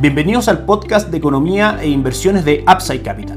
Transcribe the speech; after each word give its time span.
Bienvenidos 0.00 0.48
al 0.48 0.64
podcast 0.64 1.10
de 1.10 1.18
economía 1.18 1.78
e 1.78 1.90
inversiones 1.90 2.46
de 2.46 2.64
Upside 2.66 3.02
Capital. 3.02 3.36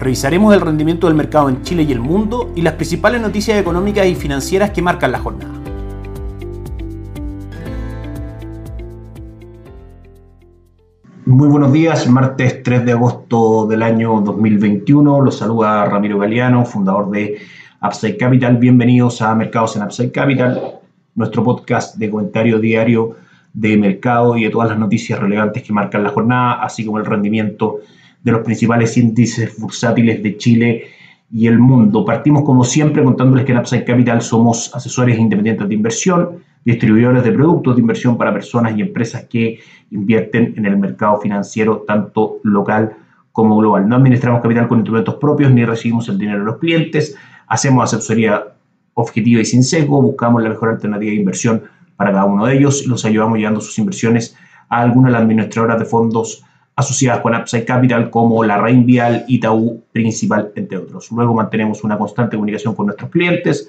Revisaremos 0.00 0.52
el 0.52 0.60
rendimiento 0.60 1.06
del 1.06 1.14
mercado 1.14 1.48
en 1.48 1.62
Chile 1.62 1.84
y 1.84 1.92
el 1.92 2.00
mundo 2.00 2.50
y 2.56 2.62
las 2.62 2.72
principales 2.72 3.20
noticias 3.20 3.60
económicas 3.60 4.04
y 4.08 4.16
financieras 4.16 4.70
que 4.72 4.82
marcan 4.82 5.12
la 5.12 5.20
jornada. 5.20 5.54
Muy 11.26 11.46
buenos 11.46 11.72
días, 11.72 12.08
martes 12.08 12.64
3 12.64 12.84
de 12.84 12.90
agosto 12.90 13.64
del 13.66 13.84
año 13.84 14.20
2021. 14.20 15.20
Los 15.20 15.38
saluda 15.38 15.84
Ramiro 15.84 16.18
Galeano, 16.18 16.64
fundador 16.64 17.08
de 17.12 17.38
Upside 17.80 18.16
Capital. 18.16 18.56
Bienvenidos 18.56 19.22
a 19.22 19.32
Mercados 19.36 19.76
en 19.76 19.84
Upside 19.84 20.10
Capital, 20.10 20.60
nuestro 21.14 21.44
podcast 21.44 21.94
de 21.98 22.10
comentario 22.10 22.58
diario 22.58 23.14
de 23.54 23.76
mercado 23.76 24.36
y 24.36 24.44
de 24.44 24.50
todas 24.50 24.68
las 24.68 24.78
noticias 24.78 25.18
relevantes 25.18 25.62
que 25.62 25.72
marcan 25.72 26.02
la 26.02 26.10
jornada, 26.10 26.54
así 26.54 26.84
como 26.84 26.98
el 26.98 27.06
rendimiento 27.06 27.78
de 28.22 28.32
los 28.32 28.42
principales 28.42 28.96
índices 28.96 29.56
bursátiles 29.58 30.22
de 30.22 30.36
Chile 30.36 30.84
y 31.30 31.46
el 31.46 31.58
mundo. 31.58 32.04
Partimos 32.04 32.42
como 32.42 32.64
siempre 32.64 33.02
contándoles 33.04 33.46
que 33.46 33.52
en 33.52 33.58
Upside 33.58 33.84
Capital 33.84 34.20
somos 34.22 34.74
asesores 34.74 35.18
independientes 35.18 35.68
de 35.68 35.74
inversión, 35.74 36.42
distribuidores 36.64 37.22
de 37.22 37.32
productos 37.32 37.76
de 37.76 37.80
inversión 37.80 38.18
para 38.18 38.32
personas 38.32 38.76
y 38.76 38.82
empresas 38.82 39.24
que 39.24 39.60
invierten 39.90 40.54
en 40.56 40.66
el 40.66 40.76
mercado 40.76 41.20
financiero 41.20 41.84
tanto 41.86 42.40
local 42.42 42.96
como 43.30 43.56
global. 43.58 43.88
No 43.88 43.96
administramos 43.96 44.42
capital 44.42 44.68
con 44.68 44.78
instrumentos 44.78 45.16
propios 45.16 45.52
ni 45.52 45.64
recibimos 45.64 46.08
el 46.08 46.18
dinero 46.18 46.40
de 46.40 46.44
los 46.44 46.58
clientes, 46.58 47.16
hacemos 47.46 47.92
asesoría 47.92 48.44
objetiva 48.94 49.40
y 49.40 49.44
sin 49.44 49.62
sesgo, 49.62 50.00
buscamos 50.00 50.42
la 50.42 50.48
mejor 50.48 50.70
alternativa 50.70 51.10
de 51.10 51.16
inversión 51.16 51.62
para 51.96 52.12
cada 52.12 52.24
uno 52.24 52.46
de 52.46 52.56
ellos 52.56 52.82
y 52.84 52.88
los 52.88 53.04
ayudamos 53.04 53.38
llevando 53.38 53.60
sus 53.60 53.78
inversiones 53.78 54.36
a 54.68 54.80
algunas 54.80 55.10
de 55.10 55.12
las 55.12 55.22
administradoras 55.22 55.78
de 55.78 55.84
fondos 55.84 56.44
asociadas 56.76 57.20
con 57.20 57.34
Upside 57.34 57.64
Capital 57.64 58.10
como 58.10 58.42
la 58.44 58.58
Reinvial, 58.58 59.24
Itaú 59.28 59.82
Principal, 59.92 60.50
entre 60.56 60.78
otros. 60.78 61.10
Luego 61.12 61.34
mantenemos 61.34 61.84
una 61.84 61.96
constante 61.96 62.36
comunicación 62.36 62.74
con 62.74 62.86
nuestros 62.86 63.10
clientes, 63.10 63.68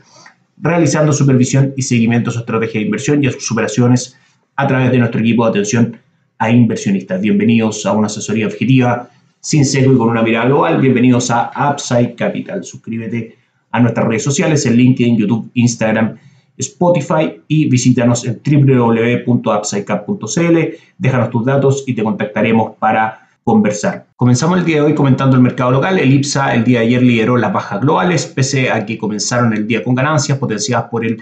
realizando 0.58 1.14
supervisión 1.14 1.74
y 1.78 1.82
seguimiento 1.84 2.30
a 2.30 2.34
su 2.34 2.40
estrategia 2.40 2.80
de 2.80 2.86
inversión 2.86 3.24
y 3.24 3.28
a 3.28 3.32
sus 3.32 3.52
operaciones 3.52 4.18
a 4.56 4.68
través 4.68 4.92
de 4.92 4.98
nuestro 4.98 5.20
equipo 5.20 5.44
de 5.44 5.50
atención 5.52 5.98
a 6.40 6.50
inversionistas. 6.50 7.22
Bienvenidos 7.22 7.86
a 7.86 7.92
una 7.92 8.08
asesoría 8.08 8.48
objetiva, 8.48 9.10
sin 9.40 9.66
seco 9.66 9.94
y 9.94 9.98
con 9.98 10.10
una 10.10 10.24
mirada 10.24 10.46
global. 10.46 10.82
Bienvenidos 10.82 11.30
a 11.30 11.52
Upside 11.72 12.16
Capital. 12.16 12.64
Suscríbete 12.64 13.38
a 13.72 13.80
nuestras 13.80 14.08
redes 14.08 14.24
sociales 14.24 14.66
en 14.66 14.76
LinkedIn, 14.78 15.18
YouTube, 15.18 15.52
Instagram 15.54 16.18
Spotify 16.58 17.42
y 17.48 17.70
visítanos 17.70 18.26
en 18.26 18.42
www.upsidecap.cl, 18.44 20.58
déjanos 20.98 21.30
tus 21.30 21.46
datos 21.46 21.84
y 21.86 21.94
te 21.94 22.04
contactaremos 22.04 22.76
para 22.78 23.30
conversar. 23.44 24.08
Comenzamos 24.16 24.58
el 24.58 24.66
día 24.66 24.78
de 24.78 24.82
hoy 24.82 24.96
comentando 24.96 25.36
el 25.36 25.44
mercado 25.44 25.70
local. 25.72 26.00
El 26.00 26.14
IPSA 26.14 26.56
el 26.56 26.64
día 26.64 26.80
de 26.80 26.88
ayer 26.88 27.04
lideró 27.04 27.38
las 27.38 27.54
bajas 27.54 27.82
globales, 27.82 28.26
pese 28.26 28.72
a 28.72 28.86
que 28.86 28.98
comenzaron 28.98 29.54
el 29.54 29.68
día 29.68 29.84
con 29.84 29.94
ganancias 29.94 30.38
potenciadas 30.38 30.86
por 30.90 31.06
el 31.06 31.22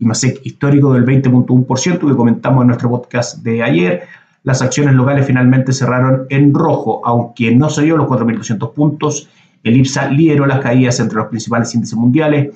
IMASEC 0.00 0.40
histórico 0.44 0.92
del 0.94 1.04
20.1% 1.04 2.08
que 2.08 2.16
comentamos 2.16 2.62
en 2.62 2.68
nuestro 2.68 2.88
podcast 2.88 3.38
de 3.44 3.62
ayer. 3.62 4.02
Las 4.42 4.62
acciones 4.62 4.94
locales 4.94 5.26
finalmente 5.26 5.72
cerraron 5.72 6.26
en 6.30 6.54
rojo, 6.54 7.02
aunque 7.04 7.54
no 7.54 7.68
se 7.68 7.82
dio 7.82 7.96
los 7.96 8.08
4.200 8.08 8.72
puntos. 8.72 9.28
El 9.62 9.76
IPSA 9.76 10.08
lideró 10.08 10.46
las 10.46 10.60
caídas 10.60 10.98
entre 10.98 11.18
los 11.18 11.26
principales 11.26 11.74
índices 11.74 11.96
mundiales 11.96 12.48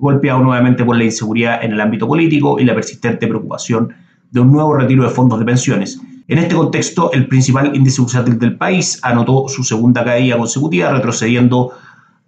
golpeado 0.00 0.40
nuevamente 0.40 0.84
por 0.84 0.96
la 0.96 1.04
inseguridad 1.04 1.62
en 1.62 1.72
el 1.72 1.80
ámbito 1.80 2.08
político 2.08 2.58
y 2.58 2.64
la 2.64 2.74
persistente 2.74 3.26
preocupación 3.26 3.92
de 4.30 4.40
un 4.40 4.50
nuevo 4.50 4.74
retiro 4.74 5.04
de 5.04 5.10
fondos 5.10 5.38
de 5.38 5.44
pensiones. 5.44 6.00
En 6.26 6.38
este 6.38 6.54
contexto, 6.54 7.12
el 7.12 7.26
principal 7.26 7.74
índice 7.74 8.00
bursátil 8.00 8.38
del 8.38 8.56
país 8.56 8.98
anotó 9.02 9.46
su 9.48 9.62
segunda 9.62 10.02
caída 10.04 10.38
consecutiva, 10.38 10.90
retrocediendo 10.90 11.72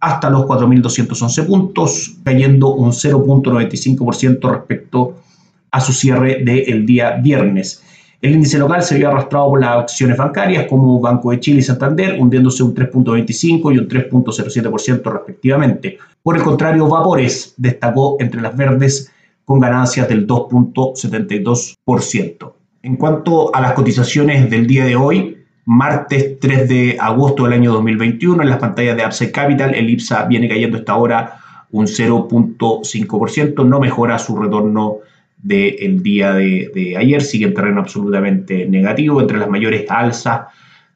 hasta 0.01 0.29
los 0.29 0.42
4.211 0.42 1.47
puntos, 1.47 2.17
cayendo 2.25 2.75
un 2.75 2.91
0.95% 2.91 4.51
respecto 4.51 5.14
a 5.70 5.80
su 5.80 5.92
cierre 5.92 6.42
del 6.45 6.85
día 6.85 7.13
viernes. 7.13 7.83
El 8.23 8.33
índice 8.35 8.57
local 8.57 8.83
se 8.85 8.97
vio 8.97 9.09
arrastrado 9.09 9.51
por 9.51 9.61
las 9.61 9.79
acciones 9.79 10.17
bancarias 10.17 10.69
como 10.69 11.01
Banco 11.01 11.33
de 11.33 11.41
Chile 11.41 11.59
y 11.59 11.63
Santander, 11.63 12.21
hundiéndose 12.21 12.63
un 12.63 12.73
3.25 12.73 13.75
y 13.75 13.79
un 13.79 13.89
3.07% 13.89 15.13
respectivamente. 15.13 15.99
Por 16.23 16.37
el 16.37 16.45
contrario, 16.45 16.89
Vapores 16.89 17.55
destacó 17.57 18.17
entre 18.21 18.41
las 18.41 18.57
verdes 18.57 19.11
con 19.45 19.59
ganancias 19.59 20.09
del 20.09 20.25
2.72%. 20.25 22.53
En 22.85 22.97
cuanto 22.97 23.53
a 23.53 23.61
las 23.61 23.73
cotizaciones 23.73 24.49
del 24.49 24.69
día 24.69 24.85
de 24.85 24.95
hoy, 24.95 25.39
martes 25.65 26.39
3 26.39 26.69
de 26.69 26.97
agosto 27.01 27.43
del 27.43 27.55
año 27.55 27.73
2021, 27.73 28.41
en 28.41 28.51
las 28.51 28.61
pantallas 28.61 28.97
de 28.97 29.05
Upside 29.05 29.33
Capital, 29.33 29.75
el 29.75 29.91
IPSA 29.91 30.27
viene 30.27 30.49
cayendo 30.49 30.79
hasta 30.79 30.93
ahora 30.93 31.41
un 31.73 31.87
0.5%, 31.87 33.67
no 33.67 33.81
mejora 33.81 34.17
su 34.21 34.37
retorno 34.37 34.99
del 35.42 36.03
día 36.03 36.33
de, 36.35 36.95
ayer, 36.97 37.23
sigue 37.23 37.47
en 37.47 37.55
terreno 37.55 37.80
absolutamente 37.80 38.67
negativo. 38.67 39.20
Entre 39.20 39.39
las 39.39 39.51
mayores 39.51 39.91
alzas 39.91 40.42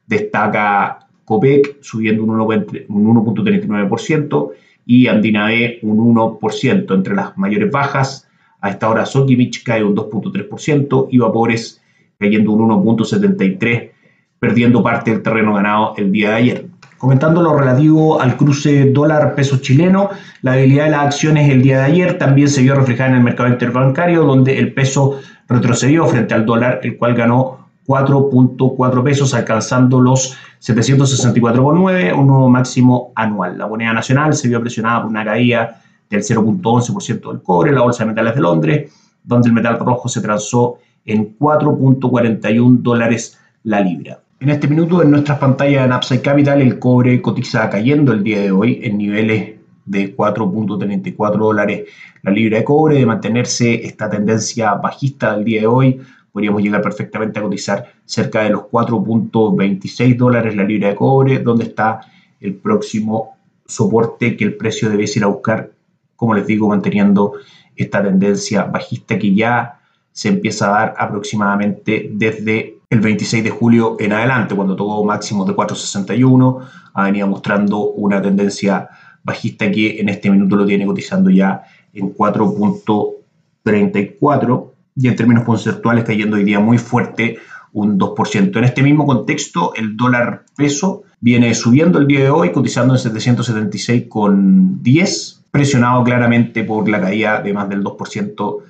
destaca 0.07 0.99
COPEC 1.25 1.81
subiendo 1.81 2.23
un 2.23 2.39
1.39% 2.39 4.51
y 4.85 5.07
Andinae 5.07 5.79
un 5.81 6.15
1%. 6.15 6.95
Entre 6.95 7.13
las 7.13 7.37
mayores 7.37 7.69
bajas, 7.69 8.29
a 8.61 8.69
esta 8.69 8.89
hora 8.89 9.05
Sokimich 9.05 9.63
cae 9.63 9.83
un 9.83 9.95
2.3% 9.95 11.09
y 11.11 11.17
Vapores 11.17 11.81
cayendo 12.17 12.53
un 12.53 12.69
1.73%, 12.69 13.91
perdiendo 14.39 14.81
parte 14.81 15.11
del 15.11 15.21
terreno 15.21 15.53
ganado 15.53 15.93
el 15.97 16.11
día 16.11 16.29
de 16.29 16.35
ayer. 16.35 16.65
Comentando 16.97 17.43
lo 17.43 17.55
relativo 17.55 18.19
al 18.19 18.37
cruce 18.37 18.89
dólar-peso 18.91 19.57
chileno, 19.57 20.09
la 20.41 20.53
debilidad 20.53 20.85
de 20.85 20.91
las 20.91 21.05
acciones 21.05 21.49
el 21.49 21.61
día 21.61 21.79
de 21.79 21.83
ayer 21.85 22.17
también 22.17 22.49
se 22.49 22.63
vio 22.63 22.73
reflejada 22.73 23.11
en 23.11 23.17
el 23.17 23.23
mercado 23.23 23.49
interbancario, 23.49 24.23
donde 24.23 24.57
el 24.57 24.73
peso 24.73 25.19
retrocedió 25.47 26.07
frente 26.07 26.33
al 26.33 26.45
dólar, 26.45 26.79
el 26.81 26.97
cual 26.97 27.13
ganó 27.13 27.67
4.4 27.85 29.03
pesos, 29.03 29.33
alcanzando 29.35 30.01
los 30.01 30.37
764,9, 30.59 32.17
un 32.17 32.27
nuevo 32.27 32.49
máximo 32.49 33.11
anual. 33.15 33.59
La 33.59 33.67
moneda 33.67 33.93
nacional 33.93 34.33
se 34.33 34.47
vio 34.47 34.59
presionada 34.59 35.01
por 35.01 35.11
una 35.11 35.23
caída 35.23 35.81
del 36.09 36.21
0.11% 36.23 37.31
del 37.31 37.41
cobre, 37.43 37.71
la 37.71 37.81
bolsa 37.81 38.03
de 38.03 38.09
metales 38.09 38.35
de 38.35 38.41
Londres, 38.41 38.91
donde 39.23 39.49
el 39.49 39.53
metal 39.53 39.77
rojo 39.77 40.09
se 40.09 40.21
transó 40.21 40.79
en 41.05 41.37
4.41 41.37 42.81
dólares 42.81 43.39
la 43.63 43.81
libra. 43.81 44.19
En 44.39 44.51
este 44.51 44.67
minuto 44.67 45.01
en 45.01 45.09
nuestras 45.09 45.39
pantallas 45.39 45.83
en 45.83 45.93
Upside 45.93 46.21
Capital 46.21 46.61
el 46.61 46.77
cobre 46.77 47.19
cotiza 47.23 47.67
cayendo 47.71 48.13
el 48.13 48.23
día 48.23 48.39
de 48.39 48.51
hoy 48.51 48.79
en 48.83 48.99
niveles 48.99 49.55
de 49.83 50.15
4.34 50.15 51.37
dólares 51.39 51.85
la 52.21 52.31
libra 52.31 52.59
de 52.59 52.63
cobre. 52.63 52.99
De 52.99 53.05
mantenerse 53.07 53.83
esta 53.83 54.07
tendencia 54.07 54.75
bajista 54.75 55.35
del 55.35 55.43
día 55.43 55.61
de 55.61 55.67
hoy, 55.67 56.01
podríamos 56.31 56.61
llegar 56.61 56.83
perfectamente 56.83 57.39
a 57.39 57.41
cotizar 57.41 57.85
cerca 58.05 58.43
de 58.43 58.51
los 58.51 58.61
4.26 58.65 60.15
dólares 60.15 60.55
la 60.55 60.65
libra 60.65 60.89
de 60.89 60.95
cobre, 60.95 61.39
donde 61.39 61.63
está 61.63 62.01
el 62.39 62.53
próximo 62.53 63.37
soporte 63.65 64.37
que 64.37 64.43
el 64.43 64.55
precio 64.55 64.87
debe 64.87 65.05
ir 65.15 65.23
a 65.23 65.27
buscar, 65.27 65.71
como 66.15 66.35
les 66.35 66.45
digo, 66.45 66.69
manteniendo 66.69 67.33
esta 67.75 68.03
tendencia 68.03 68.65
bajista 68.65 69.17
que 69.17 69.33
ya 69.33 69.76
se 70.17 70.27
empieza 70.29 70.65
a 70.65 70.69
dar 70.79 70.95
aproximadamente 70.97 72.09
desde 72.11 72.79
el 72.89 73.01
26 73.01 73.43
de 73.43 73.51
julio 73.51 73.97
en 73.99 74.13
adelante, 74.13 74.55
cuando 74.55 74.75
tuvo 74.75 75.05
máximos 75.05 75.45
de 75.45 75.53
4.61, 75.53 76.57
ha 76.95 77.03
venido 77.03 77.27
mostrando 77.27 77.91
una 77.91 78.19
tendencia 78.19 78.89
bajista 79.23 79.69
que 79.69 80.01
en 80.01 80.09
este 80.09 80.31
minuto 80.31 80.55
lo 80.55 80.65
tiene 80.65 80.87
cotizando 80.87 81.29
ya 81.29 81.61
en 81.93 82.15
4.34 82.15 84.71
y 84.95 85.07
en 85.07 85.15
términos 85.15 85.43
conceptuales 85.43 86.03
cayendo 86.03 86.37
hoy 86.37 86.45
día 86.45 86.59
muy 86.59 86.79
fuerte 86.79 87.37
un 87.73 87.99
2%. 87.99 88.57
En 88.57 88.63
este 88.63 88.81
mismo 88.81 89.05
contexto, 89.05 89.75
el 89.75 89.95
dólar 89.95 90.45
peso 90.55 91.03
viene 91.19 91.53
subiendo 91.53 91.99
el 91.99 92.07
día 92.07 92.21
de 92.21 92.31
hoy, 92.31 92.51
cotizando 92.51 92.95
en 92.95 93.01
776,10, 93.01 95.41
presionado 95.51 96.03
claramente 96.03 96.63
por 96.63 96.89
la 96.89 96.99
caída 96.99 97.39
de 97.39 97.53
más 97.53 97.69
del 97.69 97.83
2% 97.83 98.63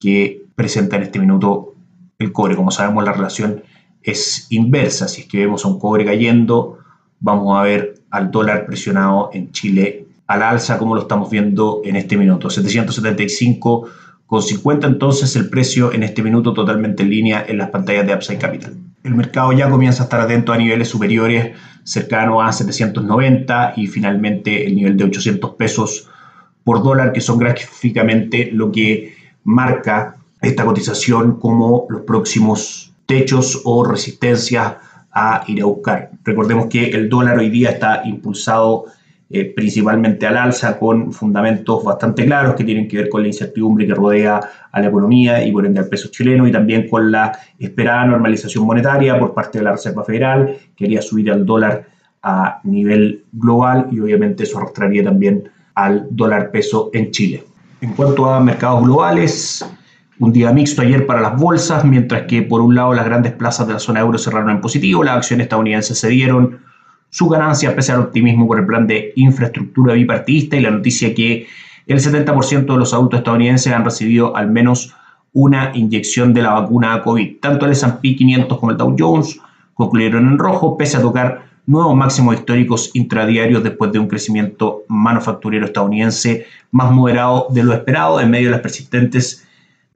que 0.00 0.47
presenta 0.58 0.96
en 0.96 1.04
este 1.04 1.20
minuto 1.20 1.74
el 2.18 2.32
cobre. 2.32 2.56
Como 2.56 2.72
sabemos, 2.72 3.04
la 3.04 3.12
relación 3.12 3.62
es 4.02 4.48
inversa. 4.50 5.06
Si 5.06 5.20
es 5.22 5.28
que 5.28 5.38
vemos 5.38 5.64
a 5.64 5.68
un 5.68 5.78
cobre 5.78 6.04
cayendo, 6.04 6.80
vamos 7.20 7.56
a 7.56 7.62
ver 7.62 7.94
al 8.10 8.32
dólar 8.32 8.66
presionado 8.66 9.30
en 9.32 9.52
Chile 9.52 10.06
al 10.26 10.42
alza, 10.42 10.78
como 10.78 10.96
lo 10.96 11.02
estamos 11.02 11.30
viendo 11.30 11.80
en 11.84 11.94
este 11.94 12.16
minuto. 12.16 12.48
775,50 12.48 14.86
entonces 14.86 15.36
el 15.36 15.48
precio 15.48 15.92
en 15.92 16.02
este 16.02 16.24
minuto 16.24 16.52
totalmente 16.52 17.04
en 17.04 17.10
línea 17.10 17.44
en 17.46 17.58
las 17.58 17.70
pantallas 17.70 18.04
de 18.06 18.14
Upside 18.14 18.38
Capital. 18.38 18.74
El 19.04 19.14
mercado 19.14 19.52
ya 19.52 19.70
comienza 19.70 20.02
a 20.02 20.06
estar 20.06 20.20
atento 20.20 20.52
a 20.52 20.58
niveles 20.58 20.88
superiores 20.88 21.52
cercanos 21.84 22.42
a 22.44 22.50
790 22.52 23.74
y 23.76 23.86
finalmente 23.86 24.66
el 24.66 24.74
nivel 24.74 24.96
de 24.96 25.04
800 25.04 25.52
pesos 25.52 26.08
por 26.64 26.82
dólar, 26.82 27.12
que 27.12 27.20
son 27.20 27.38
gráficamente 27.38 28.50
lo 28.52 28.72
que 28.72 29.14
marca 29.44 30.16
esta 30.40 30.64
cotización 30.64 31.38
como 31.38 31.86
los 31.88 32.02
próximos 32.02 32.92
techos 33.06 33.62
o 33.64 33.84
resistencias 33.84 34.74
a 35.12 35.42
ir 35.46 35.62
a 35.62 35.66
buscar. 35.66 36.10
Recordemos 36.24 36.66
que 36.66 36.90
el 36.90 37.08
dólar 37.08 37.38
hoy 37.38 37.48
día 37.48 37.70
está 37.70 38.02
impulsado 38.04 38.84
eh, 39.30 39.52
principalmente 39.54 40.26
al 40.26 40.38
alza 40.38 40.78
con 40.78 41.12
fundamentos 41.12 41.84
bastante 41.84 42.24
claros 42.24 42.54
que 42.54 42.64
tienen 42.64 42.88
que 42.88 42.96
ver 42.96 43.08
con 43.10 43.20
la 43.20 43.28
incertidumbre 43.28 43.86
que 43.86 43.94
rodea 43.94 44.40
a 44.72 44.80
la 44.80 44.86
economía 44.86 45.44
y 45.44 45.52
por 45.52 45.66
ende 45.66 45.80
al 45.80 45.88
peso 45.88 46.08
chileno 46.08 46.46
y 46.46 46.52
también 46.52 46.88
con 46.88 47.12
la 47.12 47.38
esperada 47.58 48.06
normalización 48.06 48.64
monetaria 48.64 49.18
por 49.18 49.34
parte 49.34 49.58
de 49.58 49.64
la 49.64 49.72
Reserva 49.72 50.02
Federal, 50.02 50.56
que 50.74 50.84
quería 50.84 51.02
subir 51.02 51.30
al 51.30 51.44
dólar 51.44 51.86
a 52.22 52.60
nivel 52.64 53.24
global 53.32 53.88
y 53.90 54.00
obviamente 54.00 54.44
eso 54.44 54.58
arrastraría 54.58 55.04
también 55.04 55.50
al 55.74 56.06
dólar 56.10 56.50
peso 56.50 56.90
en 56.94 57.10
Chile. 57.10 57.44
En 57.82 57.92
cuanto 57.92 58.26
a 58.26 58.40
mercados 58.40 58.82
globales, 58.82 59.64
un 60.20 60.32
día 60.32 60.52
mixto 60.52 60.82
ayer 60.82 61.06
para 61.06 61.20
las 61.20 61.36
bolsas, 61.36 61.84
mientras 61.84 62.22
que 62.22 62.42
por 62.42 62.60
un 62.60 62.74
lado 62.74 62.92
las 62.92 63.04
grandes 63.04 63.32
plazas 63.32 63.66
de 63.66 63.74
la 63.74 63.78
zona 63.78 64.00
euro 64.00 64.18
cerraron 64.18 64.50
en 64.50 64.60
positivo, 64.60 65.04
las 65.04 65.16
acciones 65.16 65.44
estadounidenses 65.44 65.98
se 65.98 66.08
dieron 66.08 66.60
su 67.10 67.28
ganancia 67.28 67.74
pese 67.74 67.92
al 67.92 68.00
optimismo 68.00 68.46
por 68.46 68.58
el 68.58 68.66
plan 68.66 68.86
de 68.86 69.12
infraestructura 69.16 69.94
bipartidista 69.94 70.56
y 70.56 70.60
la 70.60 70.70
noticia 70.70 71.14
que 71.14 71.46
el 71.86 72.00
70% 72.00 72.66
de 72.66 72.76
los 72.76 72.92
adultos 72.92 73.20
estadounidenses 73.20 73.72
han 73.72 73.84
recibido 73.84 74.36
al 74.36 74.50
menos 74.50 74.94
una 75.32 75.72
inyección 75.74 76.34
de 76.34 76.42
la 76.42 76.52
vacuna 76.52 77.00
COVID. 77.02 77.36
Tanto 77.40 77.66
el 77.66 77.72
S&P 77.72 78.16
500 78.16 78.58
como 78.58 78.72
el 78.72 78.76
Dow 78.76 78.94
Jones 78.98 79.40
concluyeron 79.74 80.26
en 80.26 80.38
rojo, 80.38 80.76
pese 80.76 80.96
a 80.96 81.00
tocar 81.00 81.48
nuevos 81.66 81.94
máximos 81.94 82.34
históricos 82.34 82.90
intradiarios 82.94 83.62
después 83.62 83.92
de 83.92 83.98
un 83.98 84.08
crecimiento 84.08 84.82
manufacturero 84.88 85.66
estadounidense 85.66 86.46
más 86.72 86.90
moderado 86.90 87.46
de 87.50 87.62
lo 87.62 87.74
esperado 87.74 88.20
en 88.20 88.30
medio 88.30 88.48
de 88.48 88.52
las 88.52 88.60
persistentes 88.60 89.47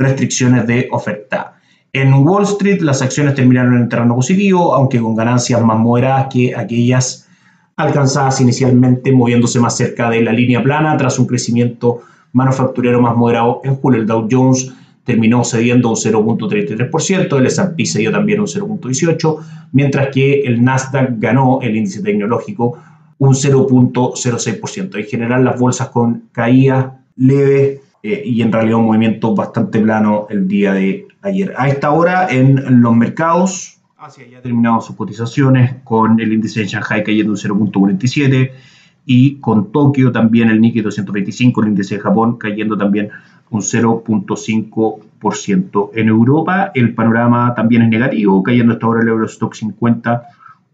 restricciones 0.03 0.67
de 0.67 0.89
oferta. 0.91 1.55
En 1.93 2.15
Wall 2.15 2.45
Street 2.45 2.81
las 2.81 3.03
acciones 3.03 3.35
terminaron 3.35 3.77
en 3.77 3.89
terreno 3.89 4.15
positivo, 4.15 4.75
aunque 4.75 4.99
con 4.99 5.15
ganancias 5.15 5.63
más 5.63 5.79
moderadas 5.79 6.29
que 6.33 6.55
aquellas 6.57 7.29
alcanzadas 7.77 8.41
inicialmente, 8.41 9.13
moviéndose 9.13 9.61
más 9.61 9.77
cerca 9.77 10.11
de 10.11 10.23
la 10.23 10.33
línea 10.33 10.63
plana 10.63 10.97
tras 10.97 11.19
un 11.19 11.27
crecimiento 11.27 12.01
manufacturero 12.33 13.01
más 13.01 13.17
moderado 13.17 13.61
en 13.65 13.77
julio. 13.77 14.01
El 14.01 14.07
Dow 14.07 14.29
Jones 14.31 14.73
terminó 15.05 15.45
cediendo 15.45 15.91
un 15.91 15.97
0.33%, 15.97 17.39
el 17.39 17.47
S&P 17.47 17.87
cedió 17.87 18.13
también 18.13 18.41
un 18.41 18.47
0.18%, 18.47 19.39
mientras 19.73 20.09
que 20.09 20.41
el 20.43 20.63
Nasdaq 20.63 21.19
ganó 21.19 21.61
el 21.61 21.77
índice 21.77 22.03
tecnológico 22.03 22.79
un 23.19 23.35
0.06%. 23.35 24.97
En 24.97 25.05
general 25.05 25.45
las 25.45 25.59
bolsas 25.59 25.89
con 25.89 26.25
caída 26.33 27.01
leve 27.17 27.81
eh, 28.03 28.23
y 28.25 28.41
en 28.43 28.51
realidad 28.51 28.79
un 28.79 28.87
movimiento 28.87 29.33
bastante 29.35 29.79
plano 29.81 30.27
el 30.29 30.49
día 30.49 30.75
de 30.75 31.07
ayer. 31.23 31.55
A 31.57 31.69
esta 31.69 31.93
hora 31.93 32.29
en 32.31 32.83
los 32.83 32.97
mercados, 32.97 33.79
Asia 33.97 34.27
ya 34.29 34.39
ha 34.39 34.43
terminado 34.43 34.81
sus 34.81 34.97
cotizaciones 34.97 35.77
con 35.85 36.19
el 36.19 36.33
índice 36.33 36.59
de 36.61 36.67
Shanghai 36.67 37.05
cayendo 37.05 37.31
un 37.33 37.39
0.47 37.39 38.51
y 39.07 39.37
con 39.37 39.71
Tokio 39.71 40.11
también 40.11 40.49
el 40.49 40.61
Nikkei 40.61 40.83
225, 40.83 41.63
el 41.63 41.69
índice 41.69 41.95
de 41.95 42.01
Japón 42.01 42.39
cayendo 42.39 42.77
también 42.77 43.11
un 43.51 43.61
0.5%. 43.61 45.91
En 45.95 46.09
Europa 46.09 46.73
el 46.75 46.93
panorama 46.95 47.55
también 47.55 47.83
es 47.83 47.91
negativo, 47.91 48.43
cayendo 48.43 48.73
hasta 48.73 48.87
ahora 48.87 49.03
el 49.03 49.09
Eurostock 49.09 49.55
50 49.55 50.25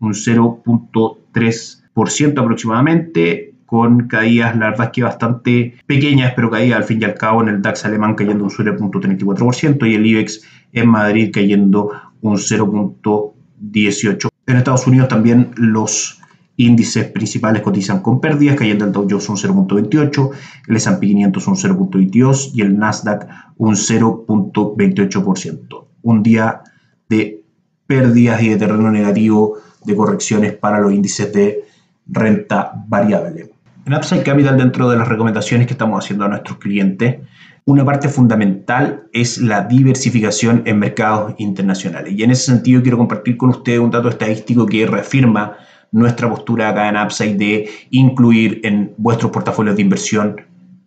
un 0.01 0.15
0.3% 0.15 2.39
aproximadamente 2.39 3.48
con 3.69 4.09
caídas, 4.09 4.57
la 4.57 4.71
verdad 4.71 4.87
es 4.87 4.93
que 4.93 5.03
bastante 5.03 5.77
pequeñas, 5.85 6.33
pero 6.35 6.51
caídas 6.51 6.79
al 6.79 6.85
fin 6.85 7.03
y 7.03 7.05
al 7.05 7.13
cabo 7.13 7.43
en 7.43 7.51
el 7.51 7.61
DAX 7.61 7.85
alemán 7.85 8.15
cayendo 8.15 8.45
un 8.45 8.51
0.34% 8.51 9.87
y 9.87 9.95
el 9.95 10.07
IBEX 10.07 10.41
en 10.73 10.89
Madrid 10.89 11.31
cayendo 11.31 11.91
un 12.23 12.39
0.18%. 12.39 14.29
En 14.47 14.57
Estados 14.57 14.87
Unidos 14.87 15.09
también 15.09 15.51
los 15.57 16.19
índices 16.57 17.09
principales 17.09 17.61
cotizan 17.61 18.01
con 18.01 18.23
pérdidas, 18.23 18.57
cayendo 18.57 18.87
el 18.87 18.93
Dow 18.93 19.07
Jones 19.07 19.29
un 19.29 19.37
0.28, 19.37 20.31
el 20.69 20.77
S&P 20.77 21.07
500 21.07 21.47
un 21.47 21.57
0.22 21.57 22.53
y 22.55 22.63
el 22.63 22.79
Nasdaq 22.79 23.29
un 23.59 23.75
0.28%. 23.75 25.85
Un 26.01 26.23
día 26.23 26.63
de 27.11 27.45
pérdidas 27.87 28.43
y 28.43 28.49
de 28.49 28.57
terreno 28.57 28.91
negativo 28.91 29.59
de 29.85 29.95
correcciones 29.95 30.55
para 30.55 30.81
los 30.81 30.91
índices 30.91 31.31
de 31.35 31.65
renta 32.07 32.73
variable. 32.89 33.58
En 33.89 33.95
Upside 33.95 34.23
Capital, 34.23 34.59
dentro 34.59 34.91
de 34.91 34.99
las 34.99 35.09
recomendaciones 35.09 35.67
que 35.67 35.73
estamos 35.73 36.05
haciendo 36.05 36.27
a 36.27 36.29
nuestros 36.29 36.59
clientes, 36.59 37.21
una 37.65 37.87
parte 37.87 38.11
fundamental 38.11 39.05
es 39.15 39.39
la 39.39 39.63
diversificación 39.63 40.63
en 40.67 40.79
mercados 40.79 41.35
internacionales. 41.39 42.13
Y 42.13 42.23
en 42.23 42.31
ese 42.31 42.53
sentido 42.53 42.83
quiero 42.83 42.99
compartir 42.99 43.39
con 43.39 43.49
ustedes 43.49 43.79
un 43.79 43.91
dato 43.91 44.11
estadístico 44.11 44.67
que 44.67 44.87
reafirma 44.87 45.57
nuestra 45.91 46.29
postura 46.29 46.69
acá 46.69 46.87
en 46.91 46.99
Upside 46.99 47.39
de 47.39 47.71
incluir 47.89 48.61
en 48.63 48.93
vuestros 48.99 49.33
portafolios 49.33 49.77
de 49.77 49.81
inversión 49.81 50.37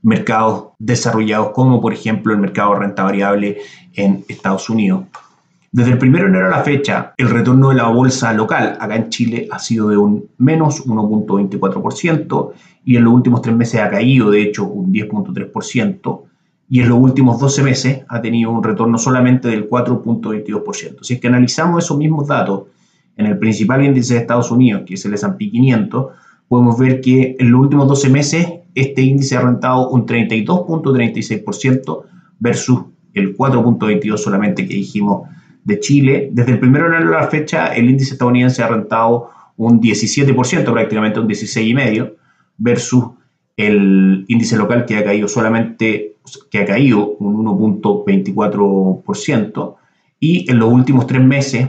mercados 0.03 0.65
desarrollados 0.77 1.53
como 1.53 1.81
por 1.81 1.94
ejemplo 1.94 2.33
el 2.33 2.39
mercado 2.39 2.75
de 2.75 2.81
renta 2.81 3.01
variable 3.01 3.57
en 3.95 4.24
Estados 4.30 4.69
Unidos. 4.69 5.06
Desde 5.71 5.94
el 5.94 5.98
1 6.03 6.18
de 6.18 6.25
enero 6.25 6.48
a 6.48 6.57
la 6.57 6.63
fecha, 6.63 7.13
el 7.18 7.30
retorno 7.30 7.69
de 7.69 7.75
la 7.75 7.88
bolsa 7.88 8.31
local 8.33 8.77
acá 8.80 8.95
en 8.95 9.09
Chile 9.09 9.48
ha 9.50 9.57
sido 9.57 9.88
de 9.88 9.98
un 9.98 10.30
menos 10.38 10.86
1.24% 10.86 12.51
y 12.83 12.95
en 12.95 13.04
los 13.04 13.13
últimos 13.13 13.42
tres 13.42 13.56
meses 13.56 13.81
ha 13.81 13.89
caído, 13.89 14.31
de 14.31 14.42
hecho, 14.42 14.66
un 14.66 14.92
10.3% 14.92 16.22
y 16.69 16.80
en 16.80 16.89
los 16.89 16.98
últimos 16.98 17.39
12 17.39 17.63
meses 17.63 18.01
ha 18.07 18.22
tenido 18.22 18.50
un 18.50 18.63
retorno 18.63 18.98
solamente 18.98 19.50
del 19.50 19.69
4.22%. 19.69 21.04
Si 21.04 21.16
es 21.16 21.19
que 21.19 21.28
analizamos 21.28 21.83
esos 21.83 21.98
mismos 21.98 22.28
datos 22.28 22.63
en 23.18 23.25
el 23.25 23.38
principal 23.38 23.83
índice 23.83 24.13
de 24.13 24.22
Estados 24.22 24.51
Unidos, 24.51 24.83
que 24.86 24.94
es 24.94 25.06
el 25.06 25.13
S&P 25.13 25.51
500, 25.51 26.13
podemos 26.48 26.80
ver 26.80 27.01
que 27.01 27.36
en 27.38 27.51
los 27.51 27.60
últimos 27.60 27.89
12 27.89 28.10
meses 28.10 28.48
este 28.74 29.01
índice 29.01 29.36
ha 29.36 29.42
rentado 29.42 29.89
un 29.89 30.06
32.36% 30.06 32.04
versus 32.39 32.84
el 33.13 33.36
4.22 33.36 34.18
solamente 34.18 34.66
que 34.66 34.75
dijimos 34.75 35.27
de 35.66 35.80
Chile. 35.80 36.30
Desde 36.31 36.54
el 36.54 36.60
primero 36.60 36.89
de 36.89 36.95
enero 36.95 37.18
a 37.18 37.22
la 37.22 37.27
fecha, 37.27 37.68
el 37.75 37.89
índice 37.89 38.13
estadounidense 38.13 38.63
ha 38.63 38.69
rentado 38.69 39.30
un 39.57 39.81
17%, 39.81 40.72
prácticamente 40.72 41.19
un 41.19 41.27
16,5%, 41.27 42.13
versus 42.62 43.06
el 43.58 44.24
índice 44.28 44.56
local 44.56 44.86
que 44.86 44.98
ha 44.98 45.04
caído 45.04 45.28
solamente, 45.28 46.16
que 46.50 46.60
ha 46.60 46.66
caído 46.66 47.16
un 47.19 47.46
1.24%, 47.46 49.75
y 50.19 50.50
en 50.50 50.60
los 50.60 50.72
últimos 50.72 51.08
tres 51.08 51.24
meses 51.24 51.68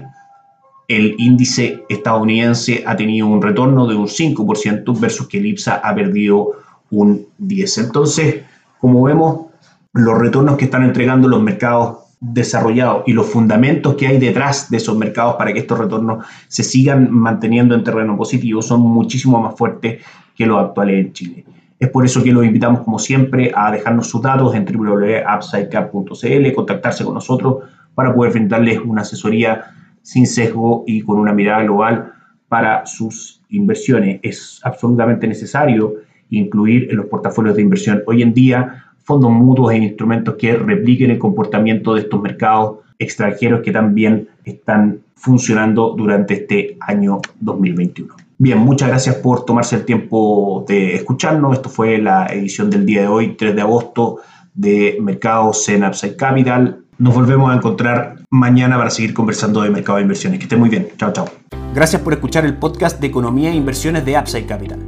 el 0.88 1.14
índice 1.18 1.82
estadounidense 1.88 2.84
ha 2.86 2.94
tenido 2.96 3.26
un 3.26 3.40
retorno 3.40 3.86
de 3.86 3.94
un 3.94 4.06
5% 4.06 5.00
versus 5.00 5.26
que 5.26 5.38
el 5.38 5.46
IPSA 5.46 5.76
ha 5.76 5.94
perdido 5.94 6.50
un 6.90 7.28
10%. 7.40 7.84
Entonces, 7.84 8.42
como 8.78 9.04
vemos, 9.04 9.46
los 9.94 10.18
retornos 10.18 10.58
que 10.58 10.66
están 10.66 10.82
entregando 10.82 11.28
los 11.28 11.42
mercados 11.42 12.00
desarrollado 12.20 13.04
y 13.06 13.14
los 13.14 13.26
fundamentos 13.26 13.94
que 13.96 14.06
hay 14.06 14.18
detrás 14.18 14.70
de 14.70 14.76
esos 14.76 14.96
mercados 14.96 15.34
para 15.36 15.52
que 15.52 15.58
estos 15.58 15.78
retornos 15.78 16.24
se 16.46 16.62
sigan 16.62 17.10
manteniendo 17.10 17.74
en 17.74 17.82
terreno 17.82 18.16
positivo 18.16 18.62
son 18.62 18.82
muchísimo 18.82 19.40
más 19.40 19.56
fuertes 19.56 20.02
que 20.36 20.46
los 20.46 20.62
actuales 20.62 21.06
en 21.06 21.12
Chile. 21.12 21.44
Es 21.78 21.88
por 21.88 22.04
eso 22.04 22.22
que 22.22 22.32
los 22.32 22.44
invitamos, 22.44 22.82
como 22.82 22.98
siempre, 22.98 23.50
a 23.54 23.72
dejarnos 23.72 24.08
sus 24.08 24.22
datos 24.22 24.54
en 24.54 24.64
www.upsidecap.cl, 24.64 26.52
contactarse 26.54 27.04
con 27.04 27.14
nosotros 27.14 27.64
para 27.94 28.14
poder 28.14 28.32
brindarles 28.32 28.78
una 28.78 29.02
asesoría 29.02 29.64
sin 30.02 30.26
sesgo 30.26 30.84
y 30.86 31.02
con 31.02 31.18
una 31.18 31.32
mirada 31.32 31.64
global 31.64 32.12
para 32.48 32.86
sus 32.86 33.42
inversiones. 33.48 34.20
Es 34.22 34.60
absolutamente 34.62 35.26
necesario 35.26 35.94
incluir 36.30 36.88
en 36.90 36.98
los 36.98 37.06
portafolios 37.06 37.56
de 37.56 37.62
inversión 37.62 38.02
hoy 38.06 38.22
en 38.22 38.32
día 38.32 38.84
fondos 39.04 39.30
mutuos 39.32 39.72
e 39.72 39.78
instrumentos 39.78 40.36
que 40.36 40.54
repliquen 40.54 41.10
el 41.10 41.18
comportamiento 41.18 41.94
de 41.94 42.02
estos 42.02 42.22
mercados 42.22 42.78
extranjeros 42.98 43.62
que 43.62 43.72
también 43.72 44.28
están 44.44 45.00
funcionando 45.16 45.94
durante 45.96 46.34
este 46.34 46.76
año 46.80 47.20
2021. 47.40 48.14
Bien, 48.42 48.58
muchas 48.58 48.88
gracias 48.88 49.14
por 49.14 49.44
tomarse 49.44 49.76
el 49.76 49.84
tiempo 49.84 50.64
de 50.66 50.96
escucharnos. 50.96 51.54
Esto 51.54 51.68
fue 51.68 51.98
la 51.98 52.26
edición 52.26 52.70
del 52.70 52.84
día 52.84 53.02
de 53.02 53.06
hoy, 53.06 53.36
3 53.36 53.54
de 53.54 53.62
agosto, 53.62 54.18
de 54.52 54.98
Mercados 55.00 55.68
en 55.68 55.84
Upside 55.84 56.16
Capital. 56.16 56.82
Nos 56.98 57.14
volvemos 57.14 57.52
a 57.52 57.54
encontrar 57.54 58.16
mañana 58.30 58.76
para 58.76 58.90
seguir 58.90 59.14
conversando 59.14 59.62
de 59.62 59.70
mercado 59.70 59.98
de 59.98 60.02
inversiones. 60.02 60.40
Que 60.40 60.46
estén 60.46 60.58
muy 60.58 60.70
bien. 60.70 60.88
Chao, 60.96 61.12
chao. 61.12 61.26
Gracias 61.72 62.02
por 62.02 62.14
escuchar 62.14 62.44
el 62.44 62.56
podcast 62.56 63.00
de 63.00 63.06
Economía 63.06 63.48
e 63.48 63.54
Inversiones 63.54 64.04
de 64.04 64.18
Upside 64.18 64.46
Capital. 64.46 64.80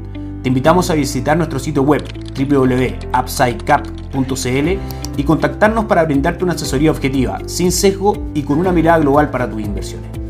Te 0.43 0.49
invitamos 0.49 0.91
a 0.91 0.95
visitar 0.95 1.37
nuestro 1.37 1.61
sitio 1.61 1.85
web 1.85 2.03
www.upsidecap.cl 2.37 4.69
y 5.17 5.23
contactarnos 5.23 5.85
para 5.85 6.03
brindarte 6.03 6.43
una 6.43 6.55
asesoría 6.55 6.91
objetiva, 6.91 7.39
sin 7.47 7.71
sesgo 7.71 8.21
y 8.35 8.43
con 8.43 8.59
una 8.59 8.73
mirada 8.73 8.99
global 8.99 9.31
para 9.31 9.49
tus 9.49 9.63
inversiones. 9.63 10.24